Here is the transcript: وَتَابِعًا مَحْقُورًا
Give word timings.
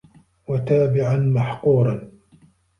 وَتَابِعًا 0.47 1.17
مَحْقُورًا 1.17 2.11